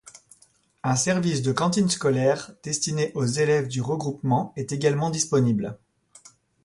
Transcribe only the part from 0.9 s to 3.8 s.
service de cantine scolaire destiné aux élèves